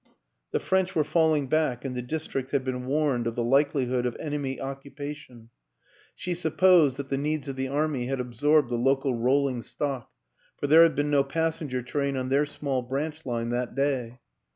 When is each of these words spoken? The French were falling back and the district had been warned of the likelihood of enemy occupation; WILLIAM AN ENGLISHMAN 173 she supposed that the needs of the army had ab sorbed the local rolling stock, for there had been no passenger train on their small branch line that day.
The 0.49 0.59
French 0.59 0.95
were 0.95 1.03
falling 1.03 1.45
back 1.45 1.85
and 1.85 1.93
the 1.95 2.01
district 2.01 2.49
had 2.49 2.63
been 2.63 2.87
warned 2.87 3.27
of 3.27 3.35
the 3.35 3.43
likelihood 3.43 4.07
of 4.07 4.17
enemy 4.19 4.59
occupation; 4.59 5.35
WILLIAM 5.51 6.17
AN 6.17 6.27
ENGLISHMAN 6.27 6.33
173 6.33 6.33
she 6.33 6.33
supposed 6.33 6.97
that 6.97 7.09
the 7.09 7.17
needs 7.21 7.47
of 7.47 7.55
the 7.55 7.67
army 7.67 8.07
had 8.07 8.19
ab 8.19 8.31
sorbed 8.31 8.69
the 8.69 8.83
local 8.83 9.13
rolling 9.13 9.61
stock, 9.61 10.09
for 10.57 10.65
there 10.65 10.81
had 10.81 10.95
been 10.95 11.11
no 11.11 11.23
passenger 11.23 11.83
train 11.83 12.17
on 12.17 12.29
their 12.29 12.47
small 12.47 12.81
branch 12.81 13.27
line 13.27 13.49
that 13.49 13.75
day. 13.75 14.17